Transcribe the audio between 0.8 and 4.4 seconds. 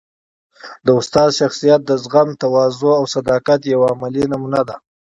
د استاد شخصیت د زغم، تواضع او صداقت یوه عملي